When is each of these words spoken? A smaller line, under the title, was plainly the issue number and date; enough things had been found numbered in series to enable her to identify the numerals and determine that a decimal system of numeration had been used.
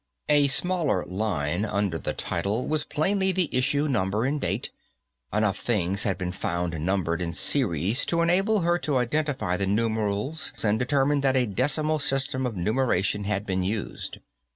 A 0.29 0.47
smaller 0.47 1.05
line, 1.05 1.63
under 1.63 1.99
the 1.99 2.13
title, 2.13 2.67
was 2.67 2.83
plainly 2.83 3.31
the 3.31 3.53
issue 3.55 3.87
number 3.87 4.25
and 4.25 4.41
date; 4.41 4.71
enough 5.31 5.59
things 5.59 6.01
had 6.01 6.17
been 6.17 6.31
found 6.31 6.73
numbered 6.83 7.21
in 7.21 7.33
series 7.33 8.03
to 8.07 8.23
enable 8.23 8.61
her 8.61 8.79
to 8.79 8.97
identify 8.97 9.57
the 9.57 9.67
numerals 9.67 10.53
and 10.63 10.79
determine 10.79 11.21
that 11.21 11.37
a 11.37 11.45
decimal 11.45 11.99
system 11.99 12.47
of 12.47 12.55
numeration 12.57 13.25
had 13.25 13.45
been 13.45 13.61
used. 13.61 14.17